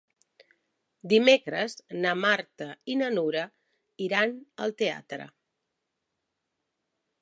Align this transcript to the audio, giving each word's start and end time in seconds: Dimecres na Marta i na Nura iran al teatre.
Dimecres 1.11 1.75
na 2.07 2.15
Marta 2.23 2.69
i 2.95 2.97
na 3.03 3.13
Nura 3.19 3.45
iran 4.09 4.37
al 4.67 4.77
teatre. 4.83 5.33